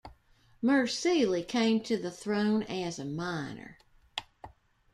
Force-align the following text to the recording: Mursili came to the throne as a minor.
Mursili 0.63 1.47
came 1.47 1.79
to 1.81 1.95
the 1.95 2.09
throne 2.09 2.63
as 2.63 2.97
a 2.97 3.05
minor. 3.05 3.77